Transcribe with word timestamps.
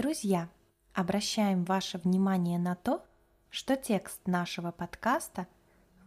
Друзья, 0.00 0.48
обращаем 0.94 1.64
ваше 1.64 1.98
внимание 1.98 2.58
на 2.58 2.74
то, 2.74 3.04
что 3.50 3.76
текст 3.76 4.26
нашего 4.26 4.70
подкаста 4.70 5.46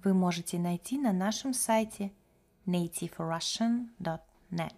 вы 0.04 0.16
можете 0.16 0.58
найти 0.58 0.98
на 0.98 1.14
нашем 1.14 1.54
сайте 1.54 2.12
nativerussian.net. 2.66 4.74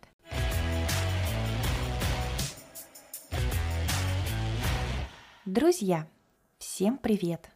Друзья, 5.46 6.10
всем 6.57 6.97
привет! 6.97 7.50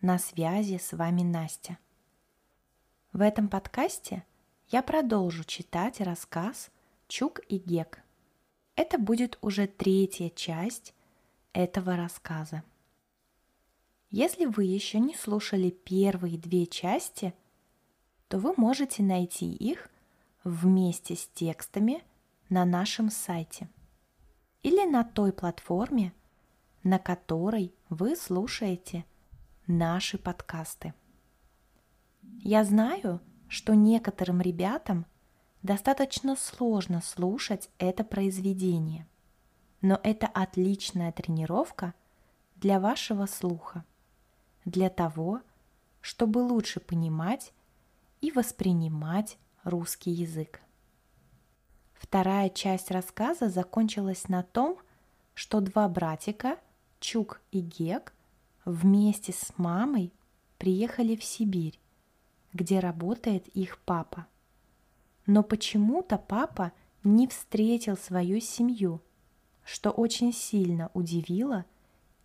На 0.00 0.18
связи 0.18 0.78
с 0.78 0.92
вами 0.92 1.22
Настя. 1.22 1.78
В 3.12 3.20
этом 3.20 3.48
подкасте 3.48 4.24
я 4.70 4.82
продолжу 4.82 5.44
читать 5.44 6.00
рассказ 6.00 6.72
«Чук 7.06 7.38
и 7.46 7.58
Гек». 7.58 7.99
Это 8.82 8.96
будет 8.96 9.36
уже 9.42 9.66
третья 9.66 10.30
часть 10.30 10.94
этого 11.52 11.96
рассказа. 11.96 12.62
Если 14.08 14.46
вы 14.46 14.64
еще 14.64 15.00
не 15.00 15.14
слушали 15.14 15.68
первые 15.68 16.38
две 16.38 16.64
части, 16.66 17.34
то 18.28 18.38
вы 18.38 18.54
можете 18.56 19.02
найти 19.02 19.52
их 19.52 19.90
вместе 20.44 21.14
с 21.14 21.28
текстами 21.28 22.02
на 22.48 22.64
нашем 22.64 23.10
сайте 23.10 23.68
или 24.62 24.90
на 24.90 25.04
той 25.04 25.34
платформе, 25.34 26.14
на 26.82 26.98
которой 26.98 27.74
вы 27.90 28.16
слушаете 28.16 29.04
наши 29.66 30.16
подкасты. 30.16 30.94
Я 32.22 32.64
знаю, 32.64 33.20
что 33.46 33.74
некоторым 33.74 34.40
ребятам 34.40 35.04
достаточно 35.62 36.36
сложно 36.36 37.00
слушать 37.02 37.70
это 37.78 38.04
произведение, 38.04 39.06
но 39.82 40.00
это 40.02 40.26
отличная 40.26 41.12
тренировка 41.12 41.94
для 42.56 42.80
вашего 42.80 43.26
слуха, 43.26 43.84
для 44.64 44.90
того, 44.90 45.40
чтобы 46.00 46.38
лучше 46.38 46.80
понимать 46.80 47.52
и 48.20 48.32
воспринимать 48.32 49.38
русский 49.64 50.10
язык. 50.10 50.60
Вторая 51.94 52.48
часть 52.48 52.90
рассказа 52.90 53.50
закончилась 53.50 54.28
на 54.28 54.42
том, 54.42 54.78
что 55.34 55.60
два 55.60 55.88
братика, 55.88 56.58
Чук 56.98 57.40
и 57.50 57.60
Гек, 57.60 58.14
вместе 58.64 59.32
с 59.32 59.52
мамой 59.58 60.12
приехали 60.58 61.16
в 61.16 61.24
Сибирь, 61.24 61.78
где 62.52 62.80
работает 62.80 63.48
их 63.48 63.78
папа. 63.78 64.26
Но 65.32 65.44
почему-то 65.44 66.18
папа 66.18 66.72
не 67.04 67.28
встретил 67.28 67.96
свою 67.96 68.40
семью, 68.40 69.00
что 69.62 69.92
очень 69.92 70.32
сильно 70.32 70.90
удивило 70.92 71.66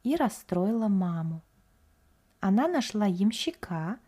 и 0.02 0.16
расстроило 0.16 0.88
маму. 0.88 1.44
Она 2.40 2.68
нашла 2.68 3.06
ямщика. 3.06 4.00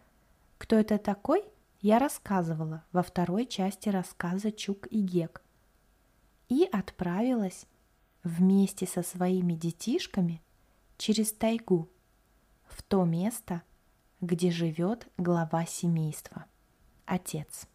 Кто 0.58 0.78
это 0.78 0.98
такой, 0.98 1.44
я 1.80 2.00
рассказывала 2.00 2.86
во 2.92 3.04
второй 3.04 3.46
части 3.46 3.88
рассказа 3.90 4.52
«Чук 4.52 4.88
и 4.90 5.00
Гек». 5.02 5.44
И 6.50 6.68
отправилась 6.72 7.68
вместе 8.24 8.88
со 8.88 9.04
своими 9.04 9.54
детишками 9.54 10.42
через 10.98 11.34
тайгу 11.34 11.88
в 12.66 12.82
то 12.82 13.06
место, 13.06 13.62
где 14.22 14.50
живет 14.50 15.08
глава 15.18 15.68
семейства– 15.68 16.46
отец. 17.06 17.68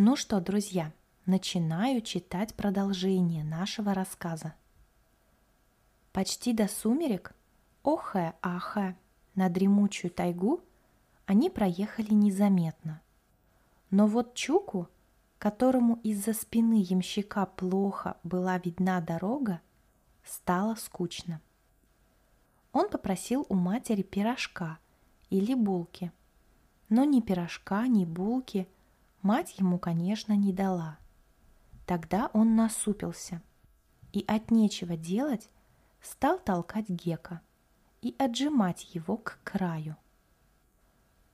Ну 0.00 0.14
что, 0.14 0.40
друзья, 0.40 0.92
начинаю 1.26 2.02
читать 2.02 2.54
продолжение 2.54 3.42
нашего 3.42 3.94
рассказа. 3.94 4.54
Почти 6.12 6.52
до 6.52 6.68
сумерек, 6.68 7.34
охая-ахая, 7.82 8.96
на 9.34 9.48
дремучую 9.48 10.12
тайгу 10.12 10.60
они 11.26 11.50
проехали 11.50 12.14
незаметно. 12.14 13.02
Но 13.90 14.06
вот 14.06 14.34
Чуку, 14.34 14.88
которому 15.40 15.96
из-за 16.04 16.32
спины 16.32 16.80
ямщика 16.80 17.44
плохо 17.44 18.18
была 18.22 18.56
видна 18.58 19.00
дорога, 19.00 19.60
стало 20.22 20.76
скучно. 20.76 21.40
Он 22.70 22.88
попросил 22.88 23.46
у 23.48 23.56
матери 23.56 24.02
пирожка 24.02 24.78
или 25.28 25.54
булки. 25.54 26.12
Но 26.88 27.02
ни 27.02 27.20
пирожка, 27.20 27.88
ни 27.88 28.04
булки 28.04 28.68
мать 29.22 29.58
ему, 29.58 29.78
конечно, 29.78 30.34
не 30.34 30.52
дала. 30.52 30.98
Тогда 31.86 32.30
он 32.32 32.56
насупился 32.56 33.42
и 34.12 34.24
от 34.26 34.50
нечего 34.50 34.96
делать 34.96 35.48
стал 36.00 36.38
толкать 36.38 36.88
Гека 36.88 37.40
и 38.02 38.14
отжимать 38.18 38.94
его 38.94 39.16
к 39.16 39.38
краю. 39.44 39.96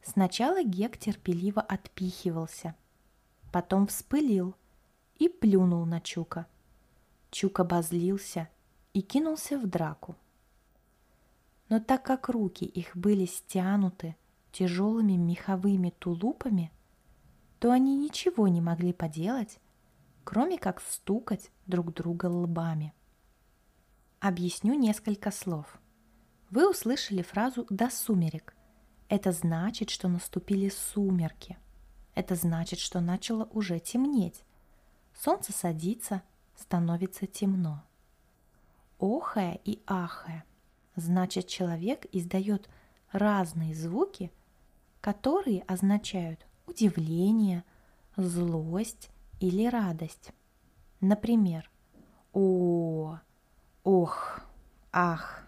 Сначала 0.02 0.62
Гек 0.62 0.98
терпеливо 0.98 1.62
отпихивался, 1.62 2.74
потом 3.52 3.86
вспылил 3.86 4.54
и 5.16 5.28
плюнул 5.28 5.86
на 5.86 6.00
Чука. 6.00 6.46
Чук 7.30 7.60
обозлился 7.60 8.48
и 8.92 9.00
кинулся 9.00 9.58
в 9.58 9.66
драку. 9.66 10.16
Но 11.68 11.80
так 11.80 12.04
как 12.04 12.28
руки 12.28 12.64
их 12.64 12.96
были 12.96 13.24
стянуты 13.24 14.14
тяжелыми 14.52 15.14
меховыми 15.14 15.90
тулупами, 15.98 16.70
то 17.64 17.72
они 17.72 17.96
ничего 17.96 18.46
не 18.46 18.60
могли 18.60 18.92
поделать, 18.92 19.58
кроме 20.22 20.58
как 20.58 20.82
стукать 20.82 21.50
друг 21.64 21.94
друга 21.94 22.26
лбами. 22.26 22.92
Объясню 24.20 24.74
несколько 24.74 25.30
слов. 25.30 25.80
Вы 26.50 26.68
услышали 26.68 27.22
фразу 27.22 27.66
«до 27.70 27.88
сумерек». 27.88 28.54
Это 29.08 29.32
значит, 29.32 29.88
что 29.88 30.08
наступили 30.08 30.68
сумерки. 30.68 31.56
Это 32.14 32.34
значит, 32.34 32.80
что 32.80 33.00
начало 33.00 33.48
уже 33.50 33.78
темнеть. 33.78 34.44
Солнце 35.18 35.54
садится, 35.54 36.20
становится 36.54 37.26
темно. 37.26 37.82
Охая 38.98 39.58
и 39.64 39.82
ахая– 39.86 40.44
Значит, 40.96 41.48
человек 41.48 42.04
издает 42.12 42.68
разные 43.10 43.74
звуки, 43.74 44.30
которые 45.00 45.62
означают 45.62 46.46
удивление, 46.66 47.64
злость 48.16 49.10
или 49.40 49.66
радость. 49.66 50.32
Например, 51.00 51.70
о, 52.32 53.18
ох, 53.82 54.40
ах. 54.92 55.44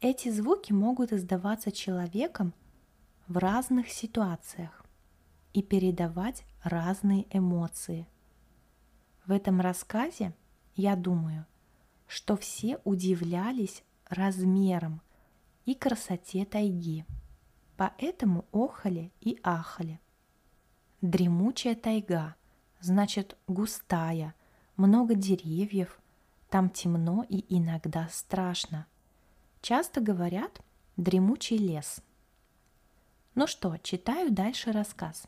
Эти 0.00 0.30
звуки 0.30 0.72
могут 0.72 1.12
издаваться 1.12 1.72
человеком 1.72 2.54
в 3.26 3.38
разных 3.38 3.88
ситуациях 3.88 4.84
и 5.52 5.62
передавать 5.62 6.44
разные 6.62 7.26
эмоции. 7.30 8.06
В 9.26 9.32
этом 9.32 9.60
рассказе, 9.60 10.34
я 10.76 10.96
думаю, 10.96 11.46
что 12.06 12.36
все 12.36 12.78
удивлялись 12.84 13.82
размером 14.08 15.00
и 15.64 15.74
красоте 15.74 16.44
тайги. 16.44 17.06
Поэтому 17.76 18.44
охали 18.52 19.12
и 19.20 19.38
ахали. 19.42 20.00
Дремучая 21.04 21.74
тайга, 21.74 22.34
значит 22.80 23.36
густая, 23.46 24.34
много 24.78 25.14
деревьев, 25.14 26.00
там 26.48 26.70
темно 26.70 27.26
и 27.28 27.44
иногда 27.54 28.08
страшно. 28.10 28.86
Часто 29.60 30.00
говорят 30.00 30.62
дремучий 30.96 31.58
лес. 31.58 32.00
Ну 33.34 33.46
что, 33.46 33.76
читаю 33.82 34.32
дальше 34.32 34.72
рассказ. 34.72 35.26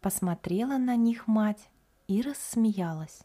Посмотрела 0.00 0.78
на 0.78 0.94
них 0.94 1.26
мать 1.26 1.68
и 2.06 2.22
рассмеялась. 2.22 3.22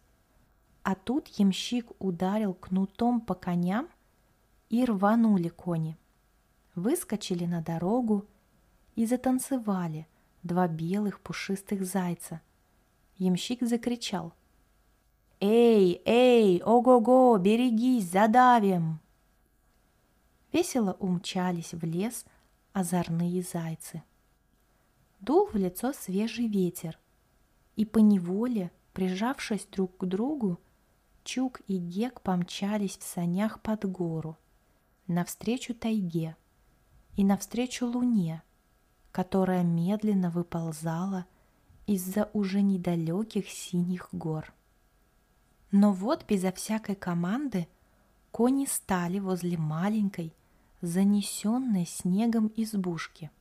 А 0.81 0.95
тут 0.95 1.27
ямщик 1.27 1.91
ударил 1.99 2.55
кнутом 2.55 3.21
по 3.21 3.35
коням, 3.35 3.89
и 4.71 4.83
рванули 4.85 5.49
кони. 5.49 5.99
Выскочили 6.73 7.45
на 7.45 7.61
дорогу 7.61 8.25
и 8.95 9.05
затанцевали 9.05 10.07
два 10.43 10.67
белых 10.67 11.19
пушистых 11.19 11.85
зайца. 11.85 12.41
Ямщик 13.17 13.63
закричал. 13.63 14.33
«Эй, 15.39 16.01
эй, 16.05 16.61
ого-го, 16.61 17.37
берегись, 17.37 18.09
задавим!» 18.09 18.99
Весело 20.51 20.93
умчались 20.99 21.73
в 21.73 21.83
лес 21.85 22.25
озорные 22.73 23.41
зайцы. 23.41 24.03
Дул 25.19 25.47
в 25.47 25.55
лицо 25.55 25.93
свежий 25.93 26.47
ветер, 26.47 26.97
и 27.75 27.85
поневоле, 27.85 28.71
прижавшись 28.93 29.65
друг 29.65 29.97
к 29.97 30.05
другу, 30.05 30.59
Чук 31.23 31.61
и 31.67 31.77
Гек 31.77 32.21
помчались 32.21 32.97
в 32.97 33.03
санях 33.03 33.61
под 33.61 33.85
гору, 33.85 34.37
навстречу 35.07 35.75
тайге 35.75 36.35
и 37.15 37.23
навстречу 37.23 37.85
луне, 37.85 38.41
которая 39.11 39.63
медленно 39.63 40.29
выползала 40.29 41.25
из-за 41.87 42.29
уже 42.33 42.61
недалеких 42.61 43.49
синих 43.49 44.09
гор. 44.11 44.53
Но 45.71 45.91
вот 45.91 46.25
безо 46.27 46.51
всякой 46.51 46.95
команды 46.95 47.67
кони 48.31 48.65
стали 48.65 49.19
возле 49.19 49.57
маленькой, 49.57 50.33
занесенной 50.81 51.85
снегом 51.85 52.51
избушки. 52.55 53.31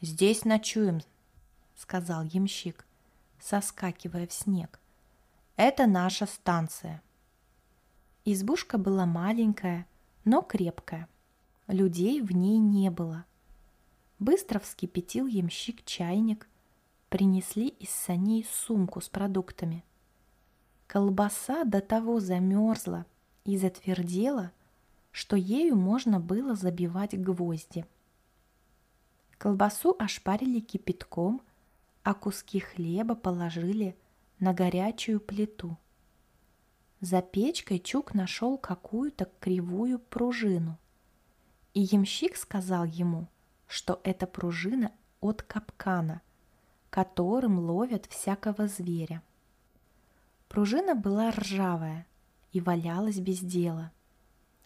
«Здесь 0.00 0.44
ночуем»,— 0.44 1.00
сказал 1.76 2.22
ямщик, 2.24 2.86
соскакивая 3.40 4.26
в 4.26 4.32
снег. 4.32 4.80
«Это 5.56 5.86
наша 5.86 6.26
станция». 6.26 7.02
Избушка 8.24 8.78
была 8.78 9.06
маленькая, 9.06 9.86
но 10.24 10.40
крепкая. 10.40 11.08
Людей 11.66 12.22
в 12.22 12.32
ней 12.32 12.58
не 12.58 12.90
было. 12.90 13.24
Быстро 14.18 14.58
вскипятил 14.58 15.26
ямщик 15.26 15.84
чайник, 15.84 16.48
принесли 17.08 17.68
из 17.68 17.90
саней 17.90 18.44
сумку 18.44 19.00
с 19.00 19.08
продуктами. 19.08 19.84
Колбаса 20.86 21.64
до 21.64 21.80
того 21.80 22.20
замерзла 22.20 23.06
и 23.44 23.56
затвердела, 23.56 24.52
что 25.10 25.36
ею 25.36 25.76
можно 25.76 26.20
было 26.20 26.54
забивать 26.54 27.20
гвозди. 27.20 27.86
Колбасу 29.38 29.96
ошпарили 29.98 30.60
кипятком, 30.60 31.42
а 32.02 32.14
куски 32.14 32.60
хлеба 32.60 33.14
положили 33.14 33.96
на 34.38 34.52
горячую 34.52 35.20
плиту. 35.20 35.76
За 37.00 37.20
печкой 37.20 37.80
Чук 37.80 38.14
нашел 38.14 38.56
какую-то 38.56 39.28
кривую 39.40 39.98
пружину. 39.98 40.78
И 41.74 41.80
ямщик 41.80 42.36
сказал 42.36 42.84
ему, 42.84 43.28
что 43.66 44.00
это 44.04 44.26
пружина 44.26 44.92
от 45.20 45.42
капкана, 45.42 46.22
которым 46.90 47.58
ловят 47.58 48.06
всякого 48.06 48.68
зверя. 48.68 49.22
Пружина 50.48 50.94
была 50.94 51.30
ржавая 51.30 52.06
и 52.52 52.60
валялась 52.60 53.18
без 53.18 53.40
дела. 53.40 53.92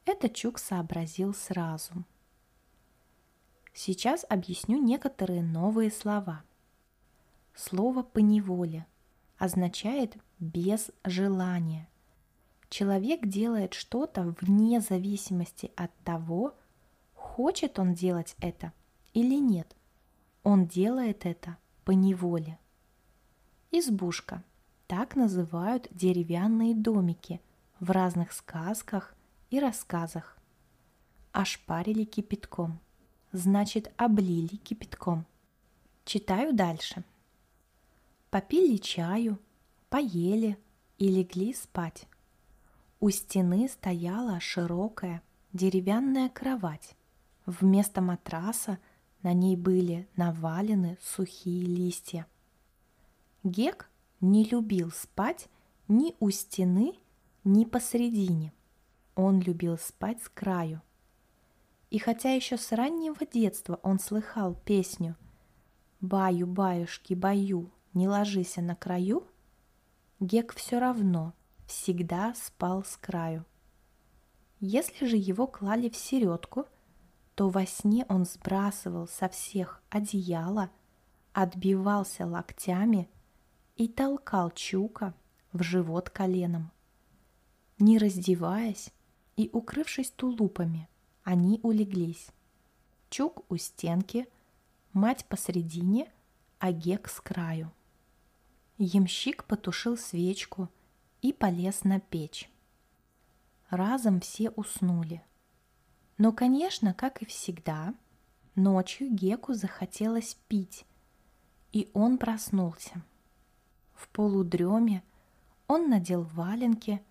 Это 0.05 0.29
Чук 0.29 0.59
сообразил 0.59 1.35
сразу. 1.35 2.05
Сейчас 3.73 4.25
объясню 4.29 4.83
некоторые 4.83 5.43
новые 5.43 5.91
слова. 5.91 6.43
Слово 7.55 8.03
«поневоле» 8.03 8.87
означает 9.39 10.17
«без 10.39 10.91
желания», 11.05 11.89
Человек 12.69 13.27
делает 13.27 13.75
что-то 13.75 14.35
вне 14.41 14.81
зависимости 14.81 15.73
от 15.75 15.91
того, 16.05 16.55
хочет 17.15 17.79
он 17.79 17.95
делать 17.95 18.37
это 18.41 18.73
или 19.15 19.35
нет. 19.35 19.77
Он 20.43 20.67
делает 20.67 21.27
это 21.27 21.57
по 21.85 21.91
неволе. 21.91 22.59
Избушка. 23.71 24.43
Так 24.87 25.17
называют 25.17 25.87
деревянные 25.91 26.75
домики 26.75 27.41
в 27.81 27.91
разных 27.91 28.33
сказках 28.33 29.15
и 29.51 29.61
рассказах. 29.61 30.39
Ошпарили 31.33 32.05
кипятком. 32.05 32.81
Значит, 33.33 33.93
облили 33.99 34.57
кипятком. 34.57 35.27
Читаю 36.07 36.55
дальше. 36.55 37.05
Попили 38.31 38.79
чаю, 38.79 39.39
поели 39.91 40.59
и 40.97 41.09
легли 41.09 41.53
спать. 41.53 42.07
У 43.01 43.11
стены 43.11 43.69
стояла 43.69 44.41
широкая 44.41 45.23
деревянная 45.53 46.29
кровать. 46.31 46.97
Вместо 47.47 48.01
матраса 48.01 48.79
на 49.23 49.33
ней 49.33 49.57
были 49.57 50.09
навалены 50.17 50.99
сухие 51.01 51.65
листья. 51.65 52.27
Гек 53.43 53.91
не 54.21 54.45
любил 54.45 54.91
спать 54.91 55.49
ни 55.89 56.15
у 56.21 56.31
стены, 56.31 56.95
ни 57.45 57.65
посредине. 57.65 58.53
Он 59.15 59.41
любил 59.41 59.79
спать 59.79 60.23
с 60.23 60.29
краю. 60.29 60.83
И 61.91 61.99
хотя 61.99 62.35
еще 62.35 62.57
с 62.59 62.73
раннего 62.73 63.27
детства 63.27 63.81
он 63.83 63.99
слыхал 63.99 64.55
песню 64.55 65.17
«Баю-баюшки, 66.01 67.15
баю, 67.15 67.71
не 67.95 68.09
ложися 68.09 68.61
на 68.61 68.77
краю», 68.77 69.27
Гек 70.21 70.53
все 70.55 70.81
равно 70.81 71.33
всегда 71.69 72.35
спал 72.35 72.83
с 72.85 72.97
краю. 72.97 73.45
Если 74.59 75.07
же 75.07 75.17
его 75.17 75.47
клали 75.47 75.89
в 75.89 75.97
середку, 75.97 76.67
то 77.39 77.49
во 77.49 77.65
сне 77.67 78.05
он 78.09 78.25
сбрасывал 78.25 79.07
со 79.07 79.29
всех 79.29 79.81
одеяло, 79.91 80.73
отбивался 81.33 82.27
локтями 82.27 83.09
и 83.77 83.87
толкал 83.87 84.51
Чука 84.51 85.15
в 85.53 85.63
живот 85.63 86.11
коленом. 86.11 86.73
Не 87.79 87.99
раздеваясь 87.99 88.91
и 89.37 89.49
укрывшись 89.53 90.11
тулупами, 90.11 90.89
они 91.23 91.61
улеглись. 91.63 92.33
Чук 93.09 93.45
у 93.49 93.57
стенки, 93.57 94.27
мать 94.93 95.25
посредине, 95.27 96.11
а 96.59 96.73
Гек 96.73 97.09
с 97.09 97.21
краю. 97.21 97.71
Ямщик 98.79 99.45
потушил 99.45 99.97
свечку– 99.97 100.69
и 101.23 101.33
полез 101.33 101.85
на 101.85 102.01
печь. 102.01 102.51
Разом 103.71 104.21
все 104.21 104.51
уснули. 104.51 105.23
Но, 106.19 106.33
конечно, 106.33 106.93
как 106.93 107.23
и 107.23 107.25
всегда, 107.25 107.95
ночью 108.55 109.11
Геку 109.11 109.55
захотелось 109.55 110.37
пить, 110.49 110.85
и 111.73 111.91
он 111.95 112.19
проснулся. 112.19 113.03
В 113.95 114.09
полудреме 114.09 115.03
он 115.67 115.89
надел 115.89 116.23
валенки, 116.23 117.03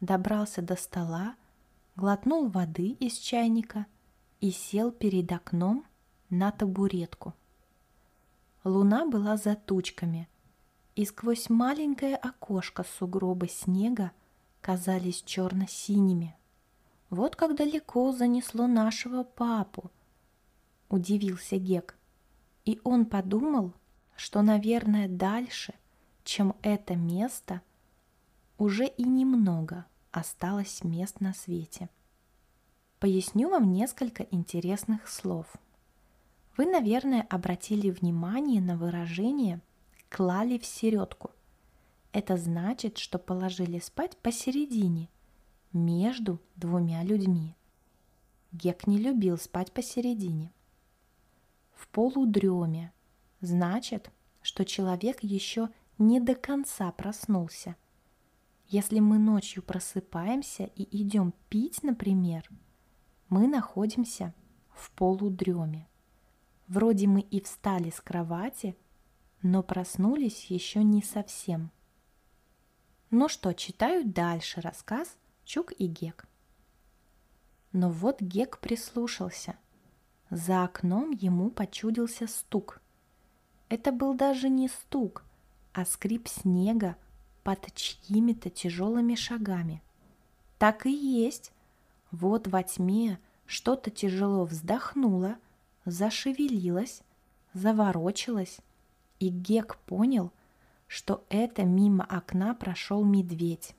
добрался 0.00 0.62
до 0.62 0.76
стола, 0.76 1.36
глотнул 1.96 2.48
воды 2.48 2.88
из 3.00 3.14
чайника 3.18 3.86
и 4.40 4.50
сел 4.50 4.90
перед 4.90 5.30
окном 5.30 5.84
на 6.30 6.50
табуретку. 6.50 7.34
Луна 8.64 9.06
была 9.06 9.36
за 9.36 9.54
тучками– 9.54 10.28
и 10.94 11.04
сквозь 11.04 11.50
маленькое 11.50 12.16
окошко 12.16 12.84
сугробы 12.84 13.48
снега 13.48 14.12
казались 14.60 15.22
черно-синими. 15.22 16.36
Вот 17.14 17.36
как 17.36 17.54
далеко 17.54 18.10
занесло 18.10 18.66
нашего 18.66 19.22
папу, 19.22 19.90
удивился 20.88 21.58
Гек. 21.58 21.96
И 22.64 22.80
он 22.82 23.06
подумал, 23.06 23.72
что, 24.16 24.42
наверное, 24.42 25.06
дальше, 25.06 25.74
чем 26.24 26.56
это 26.62 26.96
место, 26.96 27.62
уже 28.58 28.86
и 28.86 29.04
немного 29.04 29.86
осталось 30.10 30.82
мест 30.82 31.20
на 31.20 31.34
свете. 31.34 31.88
Поясню 32.98 33.48
вам 33.48 33.72
несколько 33.72 34.24
интересных 34.32 35.08
слов. 35.08 35.46
Вы, 36.56 36.66
наверное, 36.66 37.22
обратили 37.22 37.90
внимание 37.90 38.60
на 38.60 38.76
выражение– 38.76 39.60
клали 40.14 40.58
в 40.58 40.64
середку. 40.64 41.30
Это 42.12 42.36
значит, 42.36 42.98
что 42.98 43.18
положили 43.18 43.80
спать 43.80 44.16
посередине, 44.16 45.08
между 45.74 46.40
двумя 46.56 47.02
людьми. 47.02 47.56
Гек 48.52 48.86
не 48.86 48.98
любил 48.98 49.36
спать 49.36 49.72
посередине. 49.72 50.52
В 51.74 51.88
полудреме 51.88 52.92
значит, 53.40 54.10
что 54.40 54.64
человек 54.64 55.22
еще 55.22 55.68
не 55.98 56.20
до 56.20 56.34
конца 56.34 56.90
проснулся. 56.92 57.76
Если 58.68 59.00
мы 59.00 59.18
ночью 59.18 59.62
просыпаемся 59.62 60.64
и 60.76 61.02
идем 61.02 61.34
пить, 61.48 61.82
например, 61.82 62.48
мы 63.28 63.48
находимся 63.48 64.32
в 64.70 64.90
полудреме. 64.92 65.88
Вроде 66.68 67.06
мы 67.08 67.20
и 67.20 67.40
встали 67.40 67.90
с 67.90 68.00
кровати, 68.00 68.76
но 69.42 69.62
проснулись 69.62 70.46
еще 70.46 70.82
не 70.82 71.02
совсем. 71.02 71.70
Ну 73.10 73.28
что, 73.28 73.52
читаю 73.52 74.04
дальше 74.04 74.60
рассказ 74.60 75.16
Чук 75.44 75.72
и 75.78 75.86
Гек. 75.86 76.26
Но 77.72 77.90
вот 77.90 78.20
Гек 78.20 78.58
прислушался. 78.58 79.56
За 80.30 80.64
окном 80.64 81.10
ему 81.10 81.50
почудился 81.50 82.26
стук. 82.26 82.80
Это 83.68 83.92
был 83.92 84.14
даже 84.14 84.48
не 84.48 84.68
стук, 84.68 85.24
а 85.72 85.84
скрип 85.84 86.28
снега 86.28 86.96
под 87.42 87.72
чьими-то 87.74 88.48
тяжелыми 88.48 89.14
шагами. 89.14 89.82
Так 90.58 90.86
и 90.86 90.92
есть. 90.92 91.52
Вот 92.10 92.46
во 92.46 92.62
тьме 92.62 93.18
что-то 93.46 93.90
тяжело 93.90 94.44
вздохнуло, 94.44 95.36
зашевелилось, 95.84 97.02
заворочилось, 97.52 98.58
и 99.18 99.28
Гек 99.28 99.76
понял, 99.86 100.32
что 100.86 101.24
это 101.28 101.64
мимо 101.64 102.04
окна 102.04 102.54
прошел 102.54 103.04
медведь. 103.04 103.74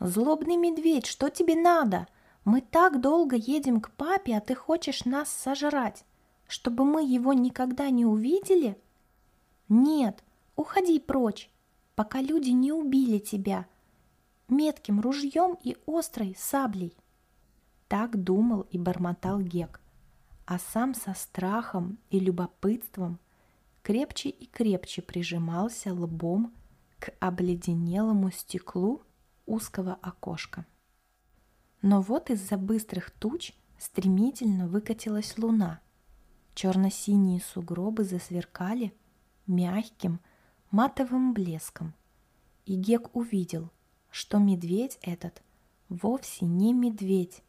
«Злобный 0.00 0.56
медведь, 0.56 1.06
что 1.06 1.30
тебе 1.30 1.54
надо? 1.54 2.06
Мы 2.44 2.60
так 2.60 3.00
долго 3.00 3.36
едем 3.36 3.80
к 3.80 3.90
папе, 3.92 4.36
а 4.36 4.40
ты 4.40 4.54
хочешь 4.54 5.04
нас 5.04 5.30
сожрать, 5.30 6.04
чтобы 6.46 6.84
мы 6.84 7.04
его 7.04 7.32
никогда 7.32 7.90
не 7.90 8.04
увидели?» 8.04 8.78
«Нет, 9.68 10.22
уходи 10.54 11.00
прочь, 11.00 11.50
пока 11.94 12.20
люди 12.20 12.50
не 12.50 12.72
убили 12.72 13.18
тебя. 13.18 13.66
метким 14.48 15.00
ружьем 15.00 15.58
и 15.62 15.76
острой 15.86 16.36
саблей. 16.38 16.96
Так 17.88 18.22
думал 18.22 18.66
и 18.70 18.78
бормотал 18.78 19.40
Гек, 19.40 19.80
а 20.44 20.58
сам 20.58 20.94
со 20.94 21.14
страхом 21.14 21.98
и 22.10 22.20
любопытством 22.20 23.18
крепче 23.82 24.28
и 24.28 24.46
крепче 24.46 25.02
прижимался 25.02 25.94
лбом 25.94 26.52
к 26.98 27.12
обледенелому 27.20 28.32
стеклу 28.32 29.02
узкого 29.46 29.94
окошка. 30.02 30.66
Но 31.82 32.00
вот 32.00 32.30
из-за 32.30 32.56
быстрых 32.56 33.10
туч 33.10 33.52
стремительно 33.78 34.68
выкатилась 34.68 35.38
луна. 35.38 35.80
Черно-синие 36.54 37.40
сугробы 37.40 38.04
засверкали 38.04 38.94
мягким 39.46 40.20
матовым 40.70 41.32
блеском. 41.32 41.94
И 42.64 42.74
Гек 42.74 43.14
увидел, 43.14 43.70
что 44.10 44.38
медведь 44.38 44.98
этот 45.02 45.42
вовсе 45.88 46.46
не 46.46 46.72
медведь, 46.72 47.42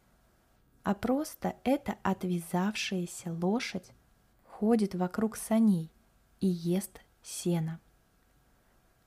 а 0.82 0.94
просто 0.94 1.56
эта 1.64 1.96
отвязавшаяся 2.02 3.32
лошадь 3.32 3.92
ходит 4.44 4.94
вокруг 4.94 5.36
саней 5.36 5.90
и 6.40 6.46
ест 6.46 7.00
сено. 7.22 7.80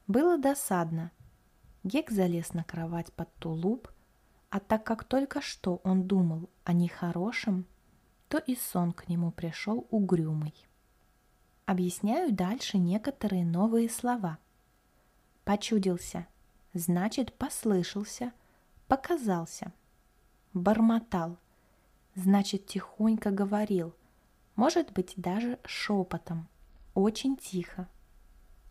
Было 0.07 0.37
досадно. 0.37 1.11
Гек 1.83 2.11
залез 2.11 2.53
на 2.53 2.63
кровать 2.63 3.11
под 3.13 3.33
тулуп, 3.35 3.87
а 4.49 4.59
так 4.59 4.83
как 4.83 5.03
только 5.03 5.41
что 5.41 5.81
он 5.83 6.07
думал 6.07 6.49
о 6.63 6.73
нехорошем, 6.73 7.65
то 8.27 8.37
и 8.37 8.55
сон 8.55 8.91
к 8.91 9.07
нему 9.07 9.31
пришел 9.31 9.87
угрюмый. 9.89 10.53
Объясняю 11.65 12.33
дальше 12.33 12.77
некоторые 12.77 13.45
новые 13.45 13.89
слова. 13.89 14.37
Почудился, 15.43 16.27
значит 16.73 17.33
послышался, 17.33 18.33
показался. 18.87 19.73
Бормотал, 20.53 21.37
значит 22.13 22.67
тихонько 22.67 23.31
говорил, 23.31 23.95
может 24.55 24.91
быть 24.91 25.13
даже 25.15 25.59
шепотом, 25.65 26.49
очень 26.93 27.37
тихо. 27.37 27.87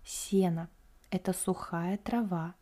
Сено– 0.04 0.68
это 1.10 1.32
сухая 1.32 1.96
трава. 1.96 2.54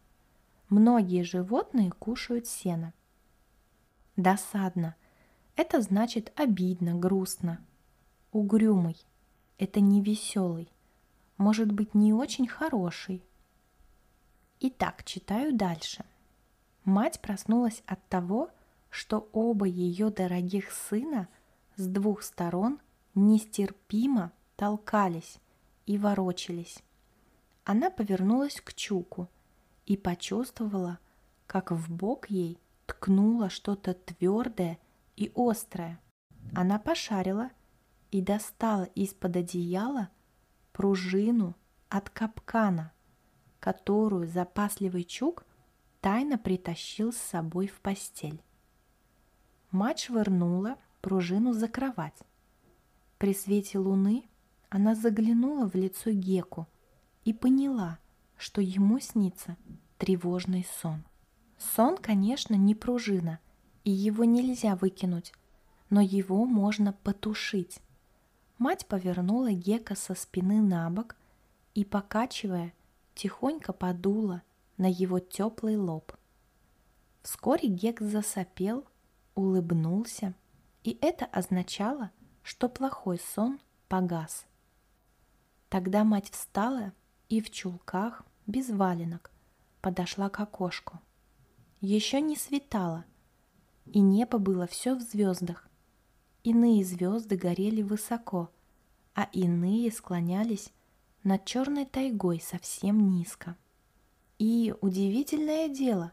Многие 0.68 1.22
животные 1.22 1.90
кушают 1.90 2.46
сено. 2.46 2.92
Досадно– 4.16 4.96
это 5.56 5.80
значит 5.80 6.30
обидно, 6.36 6.94
грустно. 6.94 7.64
Угрюмый– 8.32 8.96
это 9.58 9.80
невеселый, 9.80 10.70
может 11.38 11.72
быть 11.72 11.94
не 11.94 12.12
очень 12.12 12.46
хороший. 12.46 13.24
Итак, 14.60 15.04
читаю 15.04 15.56
дальше. 15.56 16.04
Мать 16.84 17.20
проснулась 17.20 17.82
от 17.86 18.06
того, 18.08 18.50
что 18.90 19.28
оба 19.32 19.66
ее 19.66 20.10
дорогих 20.10 20.70
сына 20.70 21.28
с 21.76 21.86
двух 21.86 22.22
сторон 22.22 22.78
нестерпимо 23.14 24.32
толкались 24.56 25.38
и 25.86 25.96
ворочались. 25.96 26.82
Она 27.64 27.88
повернулась 27.88 28.60
к 28.60 28.74
Чуку 28.74 29.28
и 29.88 29.96
почувствовала, 29.96 30.98
как 31.46 31.70
в 31.70 31.90
бок 31.90 32.28
ей 32.28 32.60
ткнуло 32.84 33.48
что-то 33.48 33.94
твердое 33.94 34.78
и 35.16 35.32
острое. 35.34 35.98
Она 36.54 36.78
пошарила 36.78 37.50
и 38.10 38.20
достала 38.20 38.84
из-под 38.94 39.36
одеяла 39.36 40.10
пружину 40.72 41.56
от 41.88 42.10
капкана, 42.10 42.92
которую 43.60 44.28
запасливый 44.28 45.04
Чук 45.04 45.46
тайно 46.02 46.36
притащил 46.36 47.10
с 47.10 47.16
собой 47.16 47.66
в 47.66 47.80
постель. 47.80 48.42
Мать 49.70 50.00
швырнула 50.00 50.76
пружину 51.00 51.54
за 51.54 51.66
кровать. 51.66 52.18
При 53.16 53.32
свете 53.32 53.78
луны 53.78 54.28
она 54.68 54.94
заглянула 54.94 55.66
в 55.66 55.74
лицо 55.74 56.10
Геку 56.10 56.68
и 57.24 57.32
поняла, 57.32 57.98
что 58.38 58.60
ему 58.60 58.98
снится 59.00 59.56
тревожный 59.98 60.66
сон. 60.80 61.04
Сон, 61.58 61.98
конечно, 61.98 62.54
не 62.54 62.74
пружина, 62.74 63.40
и 63.84 63.90
его 63.90 64.24
нельзя 64.24 64.76
выкинуть, 64.76 65.32
но 65.90 66.00
его 66.00 66.46
можно 66.46 66.92
потушить. 66.92 67.80
Мать 68.56 68.86
повернула 68.86 69.52
Гека 69.52 69.94
со 69.94 70.14
спины 70.14 70.62
на 70.62 70.88
бок 70.88 71.16
и, 71.74 71.84
покачивая, 71.84 72.72
тихонько 73.14 73.72
подула 73.72 74.42
на 74.78 74.90
его 74.90 75.18
теплый 75.18 75.76
лоб. 75.76 76.12
Вскоре 77.22 77.68
Гек 77.68 78.00
засопел– 78.00 78.86
улыбнулся, 79.38 80.34
и 80.82 80.98
это 81.00 81.24
означало, 81.26 82.10
что 82.42 82.68
плохой 82.68 83.20
сон 83.20 83.60
погас. 83.88 84.46
Тогда 85.68 86.02
мать 86.02 86.30
встала 86.30 86.92
и 87.28 87.40
в 87.40 87.48
чулках, 87.50 88.24
без 88.48 88.70
валенок, 88.70 89.30
подошла 89.80 90.28
к 90.30 90.40
окошку. 90.40 90.98
Еще 91.80 92.20
не 92.20 92.34
светало, 92.34 93.04
и 93.86 94.00
небо 94.00 94.38
было 94.38 94.66
все 94.66 94.96
в 94.96 95.00
звездах. 95.00 95.68
Иные 96.42 96.84
звезды 96.84 97.36
горели 97.36 97.82
высоко, 97.82 98.50
а 99.14 99.28
иные 99.32 99.92
склонялись 99.92 100.72
над 101.22 101.44
черной 101.44 101.84
тайгой 101.84 102.40
совсем 102.40 103.10
низко. 103.10 103.54
И 104.38 104.74
удивительное 104.80 105.68
дело, 105.68 106.12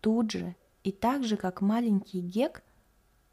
тут 0.00 0.32
же 0.32 0.56
и 0.82 0.90
так 0.90 1.22
же, 1.24 1.36
как 1.36 1.60
маленький 1.60 2.20
Гек, 2.20 2.64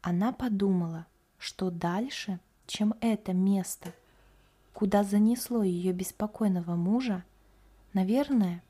она 0.02 0.32
подумала, 0.32 1.06
что 1.36 1.70
дальше, 1.70 2.38
чем 2.66 2.94
это 3.00 3.32
место, 3.32 3.92
куда 4.72 5.02
занесло 5.02 5.64
ее 5.64 5.92
беспокойного 5.92 6.76
мужа, 6.76 7.24
наверное, 7.92 8.62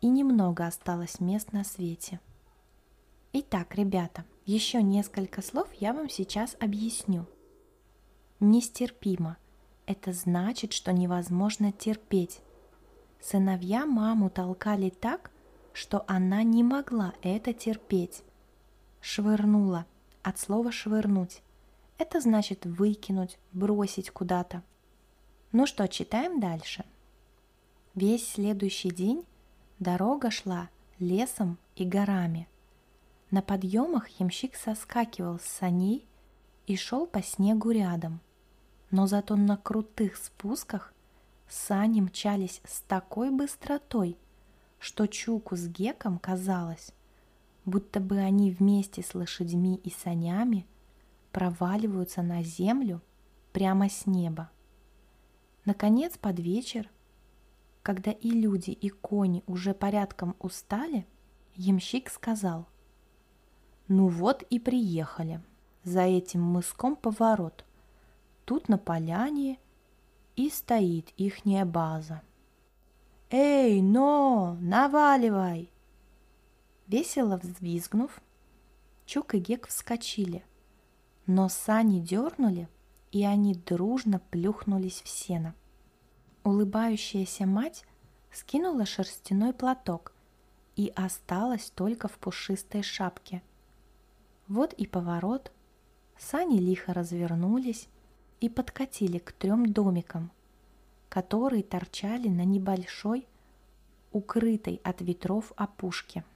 и 0.00 0.08
немного 0.08 0.66
осталось 0.66 1.20
мест 1.20 1.52
на 1.52 1.64
свете. 1.64 2.20
Итак, 3.32 3.74
ребята, 3.74 4.24
еще 4.44 4.82
несколько 4.82 5.42
слов 5.42 5.68
я 5.74 5.92
вам 5.92 6.08
сейчас 6.08 6.56
объясню. 6.60 7.26
Нестерпимо. 8.40 9.38
Это 9.86 10.12
значит, 10.12 10.72
что 10.72 10.92
невозможно 10.92 11.72
терпеть. 11.72 12.40
Сыновья 13.20 13.86
маму 13.86 14.30
толкали 14.30 14.90
так, 14.90 15.30
что 15.72 16.04
она 16.06 16.42
не 16.42 16.62
могла 16.62 17.14
это 17.22 17.52
терпеть. 17.52 18.22
Швырнула, 19.00 19.86
от 20.22 20.38
слова 20.38 20.70
«швырнуть». 20.70 21.42
Это 21.98 22.20
значит 22.20 22.66
выкинуть, 22.66 23.38
бросить 23.52 24.10
куда-то. 24.10 24.62
Ну 25.52 25.66
что, 25.66 25.86
читаем 25.88 26.40
дальше. 26.40 26.84
Весь 27.94 28.28
следующий 28.28 28.90
день 28.90 29.24
дорога 29.78 30.30
шла 30.30 30.68
лесом 30.98 31.58
и 31.76 31.84
горами. 31.84 32.48
На 33.30 33.42
подъемах 33.42 34.08
ямщик 34.20 34.56
соскакивал 34.56 35.38
с 35.38 35.44
саней 35.44 36.06
и 36.66 36.76
шел 36.76 37.06
по 37.06 37.22
снегу 37.22 37.70
рядом. 37.70 38.20
Но 38.90 39.06
зато 39.06 39.36
на 39.36 39.56
крутых 39.56 40.16
спусках 40.16 40.92
сани 41.48 42.00
мчались 42.00 42.60
с 42.64 42.80
такой 42.82 43.30
быстротой– 43.30 44.16
что 44.84 45.06
Чуку 45.06 45.56
с 45.56 45.66
Геком 45.66 46.18
казалось, 46.18 46.92
будто 47.64 48.00
бы 48.00 48.18
они 48.18 48.50
вместе 48.50 49.02
с 49.02 49.14
лошадьми 49.14 49.76
и 49.76 49.88
санями 49.88 50.66
проваливаются 51.32 52.20
на 52.20 52.42
землю 52.42 53.00
прямо 53.54 53.88
с 53.88 54.04
неба. 54.04 54.50
Наконец, 55.64 56.18
под 56.18 56.38
вечер, 56.38 56.90
когда 57.84 58.12
и 58.12 58.30
люди, 58.30 58.70
и 58.70 58.88
кони 58.88 59.44
уже 59.46 59.74
порядком 59.74 60.34
устали, 60.38 61.06
ямщик 61.54 62.08
сказал, 62.08 62.66
«Ну 63.88 64.08
вот 64.08 64.42
и 64.44 64.58
приехали. 64.58 65.42
За 65.82 66.00
этим 66.00 66.42
мыском 66.42 66.96
поворот. 66.96 67.66
Тут 68.46 68.70
на 68.70 68.78
поляне 68.78 69.58
и 70.34 70.48
стоит 70.48 71.12
ихняя 71.18 71.66
база». 71.66 72.22
«Эй, 73.28 73.82
но, 73.82 74.56
наваливай!» 74.62 75.70
Весело 76.86 77.36
взвизгнув, 77.36 78.22
Чук 79.04 79.34
и 79.34 79.38
Гек 79.38 79.68
вскочили, 79.68 80.42
но 81.26 81.50
сани 81.50 82.00
дернули, 82.00 82.66
и 83.12 83.26
они 83.26 83.54
дружно 83.54 84.20
плюхнулись 84.30 85.02
в 85.02 85.08
сено. 85.08 85.54
Улыбающаяся 86.44 87.46
мать 87.46 87.84
скинула 88.30 88.86
шерстяной 88.86 89.52
платок 89.52 90.12
и 90.76 90.92
осталась 90.94 91.70
только 91.70 92.06
в 92.06 92.18
пушистой 92.18 92.82
шапке. 92.82 93.42
Вот 94.46 94.72
и 94.74 94.86
поворот. 94.86 95.50
Сани 96.16 96.58
лихо 96.58 96.94
развернулись 96.94 97.88
и 98.40 98.48
подкатили 98.48 99.18
к 99.18 99.32
трем 99.32 99.72
домикам– 99.72 100.30
которые 101.08 101.62
торчали 101.62 102.26
на 102.26 102.44
небольшой, 102.44 103.26
укрытой 104.10 104.80
от 104.82 105.00
ветров 105.00 105.52
опушке– 105.56 106.24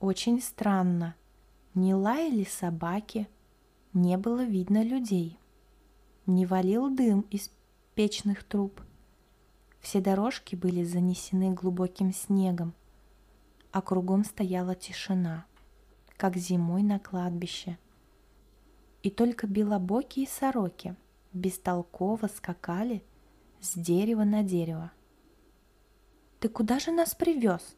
очень 0.00 0.40
странно. 0.40 1.14
Не 1.74 1.94
лаяли 1.94 2.44
собаки, 2.44 3.28
не 3.92 4.16
было 4.16 4.42
видно 4.42 4.82
людей. 4.82 5.38
Не 6.24 6.46
валил 6.46 6.88
дым 6.88 7.20
из 7.30 7.50
печных 8.00 8.44
труб. 8.44 8.80
Все 9.78 10.00
дорожки 10.00 10.56
были 10.56 10.84
занесены 10.84 11.52
глубоким 11.52 12.14
снегом, 12.14 12.72
а 13.72 13.82
кругом 13.82 14.24
стояла 14.24 14.74
тишина, 14.74 15.44
как 16.16 16.34
зимой 16.38 16.82
на 16.82 16.98
кладбище. 16.98 17.76
И 19.02 19.10
только 19.10 19.46
белобокие 19.46 20.26
сороки 20.26 20.96
бестолково 21.34 22.28
скакали 22.28 23.02
с 23.60 23.74
дерева 23.74 24.24
на 24.24 24.42
дерево. 24.42 24.92
«Ты 26.38 26.48
куда 26.48 26.78
же 26.78 26.92
нас 26.92 27.14
привез?» 27.14 27.76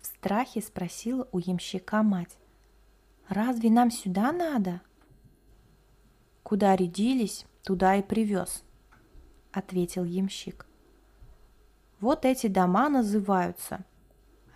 В 0.00 0.06
страхе 0.06 0.62
спросила 0.62 1.26
у 1.32 1.40
ямщика 1.40 2.04
мать. 2.04 2.38
«Разве 3.28 3.68
нам 3.68 3.90
сюда 3.90 4.30
надо?» 4.30 4.80
«Куда 6.44 6.76
рядились, 6.76 7.46
туда 7.64 7.96
и 7.96 8.02
привез»,— 8.04 8.62
ответил 9.56 10.04
ямщик. 10.04 10.66
«Вот 12.00 12.24
эти 12.24 12.48
дома 12.48 12.88
называются 12.88 13.84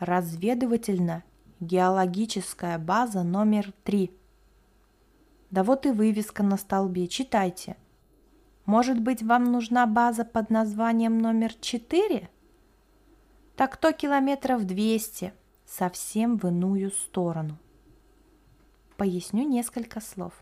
разведывательно-геологическая 0.00 2.78
база 2.78 3.22
номер 3.22 3.72
три. 3.84 4.10
Да 5.50 5.62
вот 5.64 5.86
и 5.86 5.90
вывеска 5.90 6.42
на 6.42 6.56
столбе, 6.56 7.06
читайте. 7.08 7.76
Может 8.66 9.00
быть, 9.00 9.22
вам 9.22 9.44
нужна 9.44 9.86
база 9.86 10.24
под 10.24 10.50
названием 10.50 11.18
номер 11.18 11.54
четыре?» 11.54 12.28
Так 13.56 13.76
то 13.76 13.92
километров 13.92 14.64
двести, 14.64 15.32
совсем 15.66 16.38
в 16.38 16.46
иную 16.46 16.92
сторону. 16.92 17.58
Поясню 18.96 19.48
несколько 19.48 20.00
слов. 20.00 20.32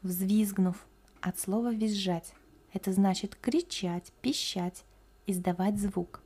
Взвизгнув 0.00 0.86
от 1.20 1.38
слова 1.38 1.74
«визжать», 1.74 2.32
это 2.72 2.92
значит 2.92 3.36
кричать, 3.36 4.12
пищать, 4.20 4.84
издавать 5.26 5.78
звук. 5.78 6.22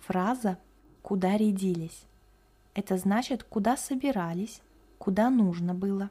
Фраза 0.00 0.58
«куда 1.02 1.36
рядились»– 1.36 2.04
это 2.74 2.96
значит 2.96 3.42
куда 3.42 3.76
собирались, 3.76 4.62
куда 4.98 5.30
нужно 5.30 5.74
было. 5.74 6.10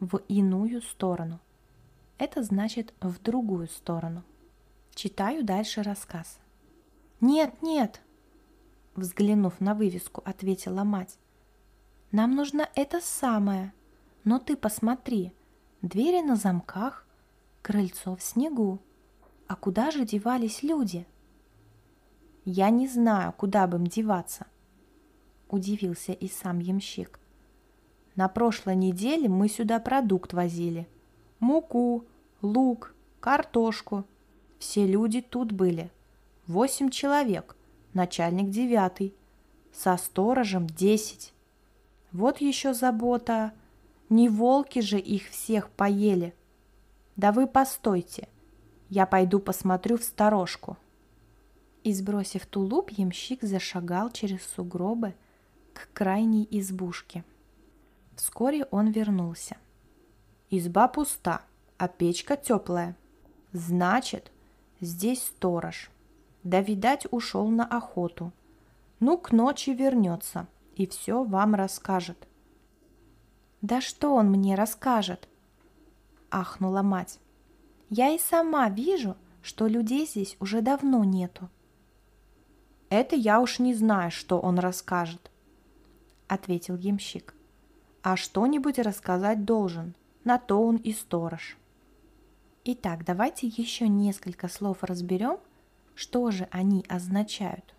В 0.00 0.18
иную 0.28 0.82
сторону– 0.82 1.40
это 2.18 2.42
значит 2.42 2.94
в 3.00 3.20
другую 3.20 3.68
сторону. 3.68 4.22
Читаю 4.94 5.44
дальше 5.44 5.82
рассказ– 5.82 6.38
«Нет, 7.20 7.62
нет!» 7.62 8.02
Взглянув 8.94 9.60
на 9.60 9.74
вывеску, 9.74 10.22
ответила 10.24 10.84
мать. 10.84 11.18
«Нам 12.12 12.34
нужно 12.34 12.68
это 12.74 13.00
самое. 13.00 13.72
Но 14.24 14.38
ты 14.38 14.56
посмотри, 14.56 15.32
двери 15.82 16.20
на 16.20 16.36
замках, 16.36 17.05
крыльцо 17.66 18.14
в 18.14 18.22
снегу. 18.22 18.78
А 19.48 19.56
куда 19.56 19.90
же 19.90 20.04
девались 20.04 20.62
люди?» 20.62 21.04
«Я 22.44 22.70
не 22.70 22.86
знаю, 22.86 23.32
куда 23.32 23.66
бы 23.66 23.78
им 23.78 23.88
деваться»,– 23.88 24.46
удивился 25.48 26.12
и 26.12 26.28
сам 26.28 26.60
ямщик. 26.60 27.18
«На 28.14 28.28
прошлой 28.28 28.76
неделе 28.76 29.28
мы 29.28 29.48
сюда 29.48 29.80
продукт 29.80 30.32
возили. 30.32 30.86
Муку, 31.40 32.04
лук, 32.40 32.94
картошку. 33.18 34.04
Все 34.60 34.86
люди 34.86 35.20
тут 35.20 35.50
были. 35.50 35.90
Восемь 36.46 36.90
человек, 36.90 37.56
начальник 37.94 38.48
девятый, 38.48 39.12
со 39.72 39.96
сторожем 39.96 40.68
десять. 40.68 41.34
Вот 42.12 42.40
еще 42.40 42.74
забота, 42.74 43.52
не 44.08 44.28
волки 44.28 44.78
же 44.78 45.00
их 45.00 45.30
всех 45.30 45.68
поели. 45.68 46.32
Да 47.16 47.32
вы 47.32 47.46
постойте, 47.46 48.28
я 48.88 49.06
пойду 49.06 49.40
посмотрю 49.40 49.96
в 49.98 50.04
сторожку. 50.04 50.76
И 51.82 51.92
сбросив 51.92 52.46
тулуп, 52.46 52.90
ямщик 52.90 53.42
зашагал 53.42 54.10
через 54.10 54.42
сугробы 54.44 55.14
к 55.72 55.88
крайней 55.92 56.46
избушке. 56.50 57.24
Вскоре 58.16 58.64
он 58.70 58.90
вернулся. 58.90 59.56
Изба 60.50 60.88
пуста, 60.88 61.42
а 61.78 61.88
печка 61.88 62.36
теплая. 62.36 62.96
Значит, 63.52 64.30
здесь 64.80 65.22
сторож– 65.22 65.90
да, 66.46 66.60
видать, 66.60 67.08
ушел 67.10 67.48
на 67.48 67.64
охоту. 67.66 68.32
Ну, 69.00 69.18
к 69.18 69.32
ночи 69.32 69.70
вернется 69.70 70.46
и 70.76 70.86
все 70.86 71.24
вам 71.24 71.56
расскажет. 71.56 72.28
«Да 73.62 73.80
что 73.80 74.14
он 74.14 74.30
мне 74.30 74.54
расскажет?»– 74.54 75.28
ахнула 76.30 76.82
мать. 76.82 77.18
«Я 77.88 78.10
и 78.10 78.18
сама 78.18 78.68
вижу, 78.68 79.16
что 79.42 79.66
людей 79.66 80.06
здесь 80.06 80.36
уже 80.40 80.60
давно 80.60 81.04
нету». 81.04 81.48
«Это 82.88 83.16
я 83.16 83.40
уж 83.40 83.58
не 83.58 83.74
знаю, 83.74 84.10
что 84.10 84.38
он 84.38 84.58
расскажет»,– 84.58 85.30
ответил 86.28 86.76
ямщик. 86.76 87.34
«А 88.02 88.16
что-нибудь 88.16 88.78
рассказать 88.78 89.44
должен, 89.44 89.94
на 90.24 90.38
то 90.38 90.62
он 90.62 90.76
и 90.76 90.92
сторож». 90.92 91.56
Итак, 92.64 93.04
давайте 93.04 93.46
еще 93.46 93.88
несколько 93.88 94.48
слов 94.48 94.82
разберем– 94.82 95.38
что 95.96 96.30
же 96.30 96.46
они 96.50 96.84
означают? 96.88 97.74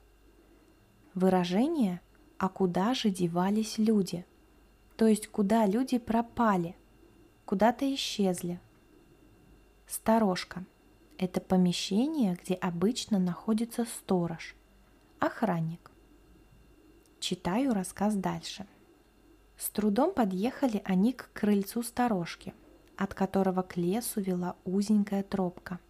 Выражение 1.13 2.01
«а 2.39 2.49
куда 2.49 2.95
же 2.95 3.11
девались 3.11 3.77
люди?» 3.77 4.25
То 4.97 5.05
есть 5.05 5.27
куда 5.27 5.67
люди 5.67 5.99
пропали, 5.99 6.75
куда-то 7.47 7.91
исчезли. 7.95 8.59
Сторожка– 9.87 10.63
это 11.17 11.41
помещение, 11.41 12.37
где 12.39 12.53
обычно 12.53 13.17
находится 13.17 13.85
сторож, 13.85 14.55
охранник. 15.17 15.89
Читаю 17.19 17.73
рассказ 17.73 18.13
дальше. 18.13 18.67
С 19.57 19.71
трудом 19.71 20.13
подъехали 20.13 20.83
они 20.85 21.13
к 21.13 21.31
крыльцу 21.33 21.81
сторожки, 21.81 22.53
от 22.95 23.15
которого 23.15 23.63
к 23.63 23.77
лесу 23.77 24.21
вела 24.21 24.55
узенькая 24.63 25.23
тропка– 25.23 25.79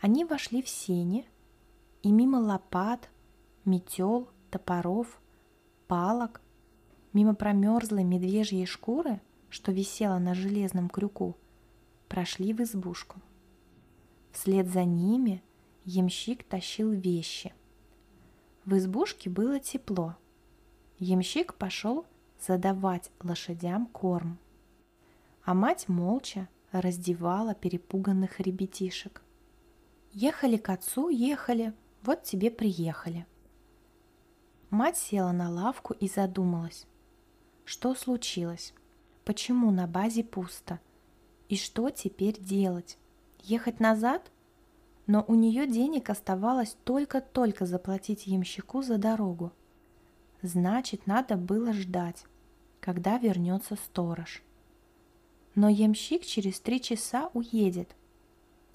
они 0.00 0.24
вошли 0.24 0.62
в 0.62 0.68
сени, 0.68 1.26
и 2.02 2.12
мимо 2.12 2.36
лопат, 2.36 3.10
метел, 3.64 4.28
топоров, 4.50 5.20
палок, 5.88 6.40
мимо 7.12 7.34
промерзлой 7.34 8.04
медвежьей 8.04 8.64
шкуры, 8.64 9.20
что 9.50 9.72
висела 9.72 10.18
на 10.18 10.34
железном 10.34 10.88
крюку, 10.88 11.36
прошли 12.08 12.52
в 12.52 12.60
избушку. 12.60 13.20
Вслед 14.32 14.68
за 14.68 14.84
ними 14.84 15.42
ямщик 15.84 16.44
тащил 16.44 16.90
вещи. 16.90 17.54
В 18.64 18.76
избушке 18.76 19.30
было 19.30 19.58
тепло. 19.58 20.16
Ямщик 20.98 21.54
пошел 21.54 22.06
задавать 22.38 23.10
лошадям 23.22 23.86
корм. 23.86 24.38
А 25.42 25.54
мать 25.54 25.88
молча 25.88 26.48
раздевала 26.72 27.54
перепуганных 27.54 28.40
ребятишек. 28.40 29.22
Ехали 30.12 30.56
к 30.56 30.68
отцу, 30.68 31.08
ехали, 31.08 31.72
вот 32.02 32.22
тебе 32.22 32.50
приехали. 32.50 33.26
Мать 34.70 34.98
села 34.98 35.32
на 35.32 35.50
лавку 35.50 35.94
и 35.94 36.08
задумалась. 36.08 36.86
Что 37.64 37.94
случилось? 37.94 38.74
Почему 39.28 39.70
на 39.70 39.86
базе 39.86 40.24
пусто? 40.24 40.80
И 41.50 41.56
что 41.58 41.90
теперь 41.90 42.40
делать? 42.40 42.96
Ехать 43.42 43.78
назад? 43.78 44.32
Но 45.06 45.22
у 45.28 45.34
нее 45.34 45.66
денег 45.66 46.08
оставалось 46.08 46.78
только-только 46.84 47.66
заплатить 47.66 48.26
ямщику 48.26 48.80
за 48.80 48.96
дорогу. 48.96 49.52
Значит, 50.40 51.06
надо 51.06 51.36
было 51.36 51.74
ждать, 51.74 52.24
когда 52.80 53.18
вернется 53.18 53.76
сторож. 53.76 54.42
Но 55.54 55.68
ямщик 55.68 56.24
через 56.24 56.58
три 56.60 56.80
часа 56.80 57.28
уедет, 57.34 57.94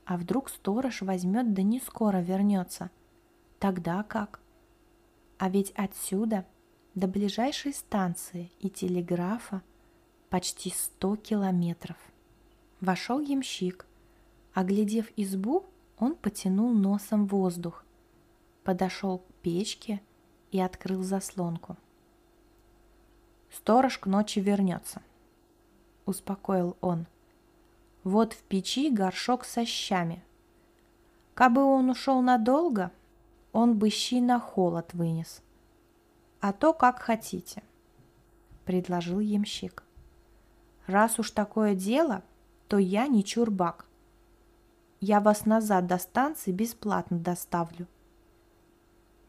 а 0.06 0.18
вдруг 0.18 0.52
сторож 0.52 1.02
возьмет 1.02 1.56
да 1.56 1.64
не 1.64 1.80
скоро 1.80 2.18
вернется? 2.18 2.92
Тогда 3.58 4.04
как? 4.04 4.40
А 5.40 5.50
ведь 5.50 5.72
отсюда 5.72 6.46
до 6.94 7.08
ближайшей 7.08 7.74
станции 7.74 8.52
и 8.60 8.70
телеграфа 8.70 9.64
почти 10.34 10.72
сто 10.72 11.16
километров. 11.16 11.96
Вошел 12.82 13.20
ямщик. 13.20 13.86
Оглядев 14.56 15.12
избу, 15.16 15.64
он 16.00 16.16
потянул 16.16 16.74
носом 16.74 17.28
воздух, 17.28 17.86
подошел 18.64 19.20
к 19.20 19.34
печке 19.44 20.02
и 20.50 20.60
открыл 20.60 21.04
заслонку. 21.04 21.78
«Сторож 23.52 24.00
к 24.00 24.08
ночи 24.08 24.40
вернется»,— 24.40 25.04
успокоил 26.08 26.78
он. 26.82 27.06
Вот 28.04 28.34
в 28.34 28.42
печи 28.42 28.90
горшок 28.90 29.46
со 29.46 29.66
щами. 29.66 30.24
Кабы 31.36 31.64
он 31.64 31.92
ушел 31.92 32.24
надолго, 32.24 32.92
он 33.52 33.78
бы 33.78 33.92
щи 33.92 34.20
на 34.20 34.40
холод 34.40 34.96
вынес. 34.96 35.44
а 36.40 36.54
то 36.54 36.74
как 36.74 37.04
хотите, 37.04 37.62
предложил 38.66 39.20
ямщик. 39.20 39.84
Раз 40.88 41.20
уж 41.20 41.32
такое 41.32 41.76
дело, 41.76 42.24
то 42.68 42.78
я 42.78 43.08
не 43.08 43.24
чурбак. 43.24 43.86
Я 45.00 45.20
вас 45.20 45.46
назад 45.46 45.88
до 45.88 45.98
станции 45.98 46.52
бесплатно 46.52 47.20
доставлю. 47.20 47.88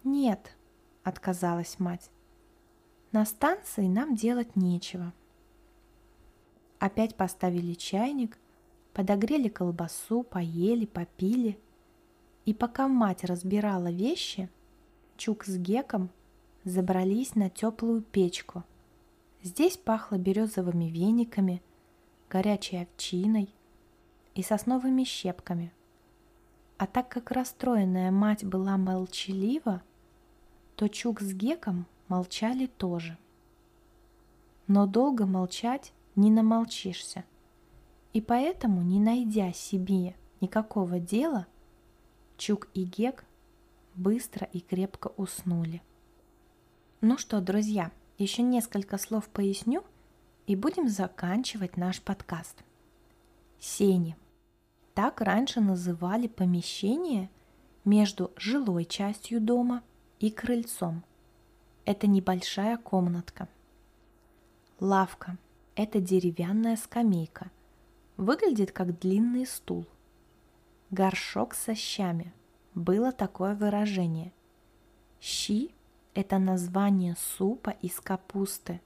Нет, 0.03 0.57
отказалась 1.03 1.79
мать. 1.79 2.11
На 3.13 3.25
станции 3.25 3.87
нам 3.87 4.15
делать 4.15 4.57
нечего. 4.57 5.13
Опять 6.79 7.15
поставили 7.15 7.75
чайник, 7.75 8.39
подогрели 8.93 9.49
колбасу, 9.49 10.23
поели, 10.23 10.87
попили. 10.87 11.59
И 12.45 12.53
пока 12.53 12.89
мать 12.89 13.25
разбирала 13.25 13.91
вещи, 13.91 14.51
Чук 15.17 15.45
с 15.45 15.57
Геком 15.57 16.11
забрались 16.65 17.35
на 17.37 17.49
теплую 17.49 18.03
печку. 18.03 18.65
Здесь 19.45 19.77
пахло 19.77 20.17
березовыми 20.17 20.87
вениками, 20.87 21.61
горячей 22.31 22.79
овчиной 22.79 23.55
и 24.35 24.43
сосновыми 24.43 25.05
щепками. 25.05 25.71
А 26.79 26.87
так 26.87 27.11
как 27.11 27.31
расстроенная 27.31 28.11
мать 28.11 28.43
была 28.43 28.79
молчалива, 28.79 29.83
то 30.77 30.89
Чук 30.89 31.21
с 31.21 31.35
Геком 31.35 31.85
молчали 32.09 32.65
тоже. 32.65 33.19
Но 34.67 34.87
долго 34.87 35.27
молчать 35.27 35.93
не 36.17 36.31
намолчишься. 36.31 37.27
И 38.15 38.23
поэтому, 38.23 38.81
не 38.81 38.99
найдя 38.99 39.53
себе 39.53 40.17
никакого 40.41 40.99
дела, 40.99 41.47
Чук 42.39 42.69
и 42.73 42.85
Гек 42.85 43.27
быстро 43.95 44.49
и 44.55 44.61
крепко 44.61 45.09
уснули. 45.19 45.83
Ну 47.03 47.19
что, 47.19 47.43
друзья, 47.43 47.93
еще 48.19 48.43
несколько 48.43 48.99
слов 48.99 49.29
поясню 49.29 49.85
и 50.47 50.57
будем 50.57 50.89
заканчивать 50.89 51.77
наш 51.77 52.01
подкаст. 52.01 52.63
Сени. 53.59 54.17
Так 54.95 55.21
раньше 55.21 55.61
называли 55.61 56.29
помещение 56.29 57.31
между 57.85 58.33
жилой 58.37 58.85
частью 58.85 59.41
дома 59.41 59.83
и 60.21 60.31
крыльцом. 60.31 61.03
Это 61.85 62.07
небольшая 62.07 62.77
комнатка. 62.77 63.49
Лавка– 64.81 65.37
это 65.77 66.01
деревянная 66.01 66.77
скамейка. 66.77 67.51
Выглядит 68.17 68.71
как 68.71 68.99
длинный 68.99 69.47
стул. 69.47 69.87
Горшок 70.91 71.55
со 71.55 71.75
щами– 71.75 72.33
было 72.75 73.13
такое 73.13 73.55
выражение. 73.55 74.33
Щи– 75.21 75.75
это 76.15 76.39
название 76.39 77.17
супа 77.19 77.71
из 77.71 78.01
капусты. 78.01 78.81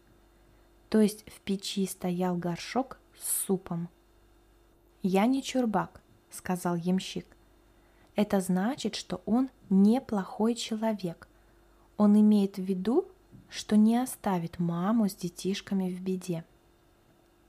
То 0.88 1.00
есть 1.00 1.28
в 1.28 1.40
печи 1.40 1.86
стоял 1.86 2.36
горшок 2.36 2.98
с 3.18 3.44
супом. 3.46 3.88
«Я 5.02 5.26
не 5.26 5.42
чурбак»,– 5.42 6.00
сказал 6.30 6.76
ямщик. 6.76 7.26
Это 8.16 8.40
значит, 8.40 8.94
что 8.94 9.22
он 9.26 9.50
неплохой 9.70 10.54
человек. 10.54 11.28
Он 11.96 12.18
имеет 12.20 12.56
в 12.56 12.62
виду, 12.62 13.06
что 13.48 13.76
не 13.76 13.96
оставит 13.96 14.58
маму 14.58 15.08
с 15.08 15.14
детишками 15.14 15.90
в 15.90 16.00
беде. 16.00 16.44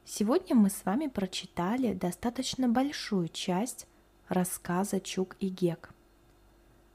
Сегодня 0.06 0.56
мы 0.56 0.70
с 0.70 0.86
вами 0.86 1.08
прочитали 1.08 1.94
достаточно 1.94 2.68
большую 2.68 3.30
часть 3.30 3.88
рассказа 4.28 5.00
Чук 5.00 5.36
и 5.40 5.50
Гек– 5.50 5.94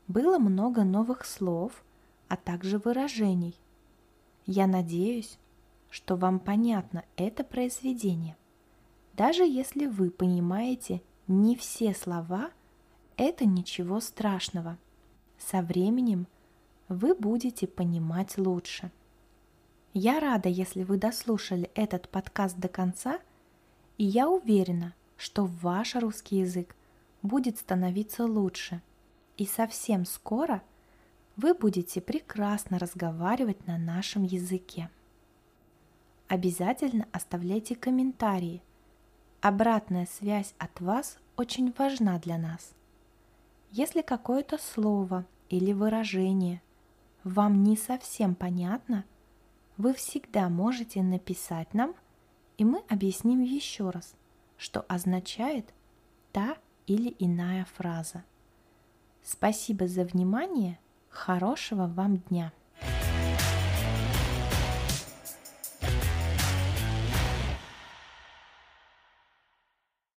было 0.06 0.38
много 0.38 0.84
новых 0.84 1.24
слов, 1.24 1.83
а 2.34 2.36
также 2.36 2.78
выражений. 2.78 3.54
Я 4.44 4.66
надеюсь, 4.66 5.38
что 5.88 6.16
вам 6.16 6.40
понятно 6.40 7.04
это 7.14 7.44
произведение. 7.44 8.36
Даже 9.12 9.44
если 9.44 9.86
вы 9.86 10.10
понимаете 10.10 11.00
не 11.28 11.54
все 11.54 11.94
слова, 11.94 12.50
это 13.16 13.46
ничего 13.46 14.00
страшного. 14.00 14.78
Со 15.38 15.62
временем 15.62 16.26
вы 16.88 17.14
будете 17.14 17.68
понимать 17.68 18.36
лучше. 18.36 18.90
Я 19.92 20.18
рада, 20.18 20.48
если 20.48 20.82
вы 20.82 20.98
дослушали 20.98 21.70
этот 21.76 22.08
подкаст 22.08 22.58
до 22.58 22.66
конца, 22.66 23.20
и 23.96 24.04
я 24.04 24.28
уверена, 24.28 24.92
что 25.16 25.44
ваш 25.44 25.94
русский 25.94 26.38
язык 26.38 26.74
будет 27.22 27.58
становиться 27.58 28.26
лучше– 28.26 28.82
и 29.36 29.46
совсем 29.46 30.04
скоро 30.04 30.62
вы 31.36 31.54
будете 31.54 32.00
прекрасно 32.00 32.78
разговаривать 32.78 33.66
на 33.66 33.78
нашем 33.78 34.22
языке. 34.22 34.90
Обязательно 36.28 37.06
оставляйте 37.12 37.74
комментарии. 37.74 38.62
Обратная 39.40 40.06
связь 40.06 40.54
от 40.58 40.80
вас 40.80 41.18
очень 41.36 41.72
важна 41.76 42.18
для 42.18 42.38
нас. 42.38 42.72
Если 43.70 44.02
какое-то 44.02 44.58
слово 44.58 45.26
или 45.48 45.72
выражение 45.72 46.62
вам 47.24 47.62
не 47.62 47.76
совсем 47.76 48.34
понятно, 48.34 49.04
вы 49.76 49.92
всегда 49.94 50.48
можете 50.48 51.02
написать 51.02 51.74
нам, 51.74 51.94
и 52.56 52.64
мы 52.64 52.82
объясним 52.88 53.42
еще 53.42 53.90
раз, 53.90 54.14
что 54.56 54.82
означает 54.82 55.74
та 56.32 56.56
или 56.86 57.14
иная 57.18 57.64
фраза– 57.64 58.24
Спасибо 59.24 59.88
за 59.88 60.04
внимание. 60.04 60.78
Хорошего 61.14 61.86
вам 61.86 62.18
дня! 62.18 62.52